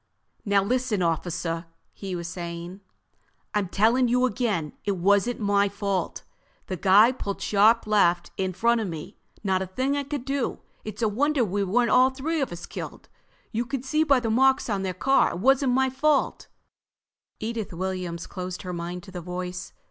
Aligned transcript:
"Now 0.45 0.63
listen, 0.63 1.03
officer," 1.03 1.67
he 1.93 2.15
was 2.15 2.27
saying, 2.27 2.81
"I'm 3.53 3.69
telling 3.69 4.07
you 4.07 4.25
again, 4.25 4.73
it 4.83 4.97
wasn't 4.97 5.39
my 5.39 5.69
fault. 5.69 6.23
The 6.65 6.75
guy 6.75 7.11
pulled 7.11 7.39
sharp 7.39 7.85
left 7.85 8.31
right 8.35 8.45
in 8.45 8.53
front 8.53 8.81
of 8.81 8.87
me. 8.87 9.19
Not 9.43 9.61
a 9.61 9.67
thing 9.67 9.95
I 9.95 10.03
could 10.03 10.25
do. 10.25 10.61
It's 10.83 11.03
a 11.03 11.07
wonder 11.07 11.45
we 11.45 11.63
weren't 11.63 11.91
all 11.91 12.09
three 12.09 12.41
of 12.41 12.51
us 12.51 12.65
killed. 12.65 13.09
You 13.51 13.63
can 13.63 13.83
see 13.83 14.03
by 14.03 14.19
the 14.19 14.31
marks 14.31 14.71
on 14.71 14.81
their 14.81 14.95
car 14.95 15.33
it 15.33 15.37
wasn't 15.39 15.73
my 15.73 15.91
fault—" 15.91 16.47
Edith 17.39 17.71
Williams 17.71 18.25
closed 18.25 18.63
her 18.63 18.73
mind 18.73 19.03
to 19.03 19.11
the 19.11 19.21
voice. 19.21 19.71